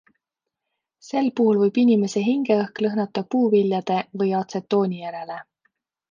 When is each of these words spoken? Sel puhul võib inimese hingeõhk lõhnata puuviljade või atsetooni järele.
Sel 1.07 1.27
puhul 1.39 1.59
võib 1.63 1.75
inimese 1.81 2.23
hingeõhk 2.27 2.81
lõhnata 2.85 3.23
puuviljade 3.35 3.99
või 4.23 4.33
atsetooni 4.39 5.03
järele. 5.05 5.37